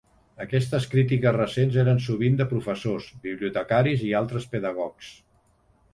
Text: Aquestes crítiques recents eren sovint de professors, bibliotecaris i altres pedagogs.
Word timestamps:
Aquestes 0.43 0.87
crítiques 0.93 1.35
recents 1.35 1.77
eren 1.83 2.01
sovint 2.07 2.39
de 2.41 2.47
professors, 2.55 3.11
bibliotecaris 3.27 4.07
i 4.11 4.13
altres 4.21 4.49
pedagogs. 4.55 5.17